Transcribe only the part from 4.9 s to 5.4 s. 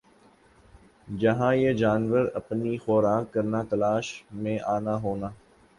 ہونا